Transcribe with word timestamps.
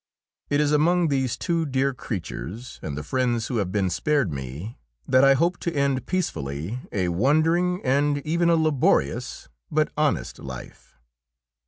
It 0.49 0.59
is 0.59 0.71
among 0.71 1.09
these 1.09 1.37
two 1.37 1.63
dear 1.63 1.93
creatures 1.93 2.79
and 2.81 2.97
the 2.97 3.03
friends 3.03 3.45
who 3.45 3.57
have 3.57 3.71
been 3.71 3.91
spared 3.91 4.31
me 4.33 4.79
that 5.07 5.23
I 5.23 5.35
hope 5.35 5.59
to 5.59 5.75
end 5.75 6.07
peacefully 6.07 6.79
a 6.91 7.09
wandering 7.09 7.81
and 7.83 8.17
even 8.25 8.49
a 8.49 8.55
laborious 8.55 9.47
but 9.69 9.91
honest 9.95 10.39
life. 10.39 10.97